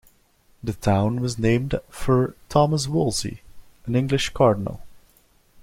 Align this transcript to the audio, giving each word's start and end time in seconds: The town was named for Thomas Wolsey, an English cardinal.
The 0.63 0.73
town 0.73 1.21
was 1.21 1.37
named 1.37 1.79
for 1.89 2.35
Thomas 2.49 2.87
Wolsey, 2.87 3.41
an 3.85 3.95
English 3.95 4.29
cardinal. 4.29 4.81